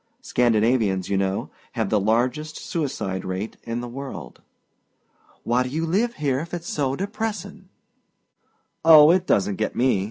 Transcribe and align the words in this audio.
Scandinavians, 0.23 1.09
you 1.09 1.17
know, 1.17 1.51
have 1.73 1.91
the 1.91 1.99
largest 1.99 2.57
suicide 2.57 3.23
rate 3.23 3.57
in 3.61 3.81
the 3.81 3.87
world." 3.87 4.41
"Why 5.43 5.61
do 5.61 5.69
you 5.69 5.85
live 5.85 6.15
here 6.15 6.39
if 6.39 6.55
it's 6.55 6.67
so 6.67 6.95
depressing?" 6.95 7.69
"Oh, 8.83 9.11
it 9.11 9.27
doesn't 9.27 9.57
get 9.57 9.75
me. 9.75 9.99